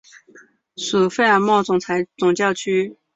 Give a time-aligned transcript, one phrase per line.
[0.77, 1.79] 属费尔莫总
[2.33, 2.97] 教区。